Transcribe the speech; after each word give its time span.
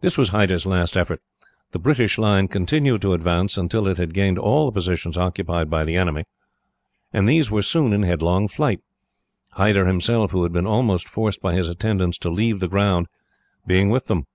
"This 0.00 0.18
was 0.18 0.30
Hyder's 0.30 0.66
last 0.66 0.96
effort. 0.96 1.22
The 1.70 1.78
British 1.78 2.18
line 2.18 2.48
continued 2.48 3.00
to 3.02 3.12
advance, 3.12 3.56
until 3.56 3.86
it 3.86 3.96
had 3.96 4.12
gained 4.12 4.40
all 4.40 4.66
the 4.66 4.72
positions 4.72 5.16
occupied 5.16 5.70
by 5.70 5.84
the 5.84 5.94
enemy, 5.94 6.24
and 7.12 7.28
these 7.28 7.48
were 7.48 7.62
soon 7.62 7.92
in 7.92 8.02
headlong 8.02 8.48
flight; 8.48 8.80
Hyder 9.50 9.86
himself, 9.86 10.32
who 10.32 10.42
had 10.42 10.50
been 10.52 10.66
almost 10.66 11.06
forced 11.06 11.40
by 11.40 11.54
his 11.54 11.68
attendants 11.68 12.18
to 12.18 12.28
leave 12.28 12.58
the 12.58 12.66
ground, 12.66 13.06
being 13.68 13.88
with 13.88 14.08
them. 14.08 14.26